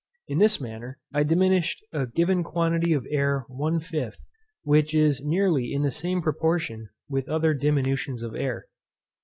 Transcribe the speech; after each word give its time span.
In 0.27 0.39
this 0.39 0.59
manner 0.59 0.97
I 1.13 1.21
diminished 1.21 1.85
a 1.93 2.07
given 2.07 2.43
quantity 2.43 2.91
of 2.91 3.05
air 3.11 3.45
one 3.49 3.79
fifth, 3.79 4.17
which 4.63 4.95
is 4.95 5.23
nearly 5.23 5.71
in 5.71 5.83
the 5.83 5.91
same 5.91 6.23
proportion 6.23 6.89
with 7.07 7.29
other 7.29 7.53
diminutions 7.53 8.23
of 8.23 8.33
air. 8.33 8.65